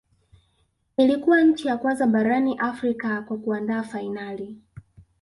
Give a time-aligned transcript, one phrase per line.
[0.97, 4.57] Ilikuwa nchi ya kwanza barani Afrika kwa kuandaa fainali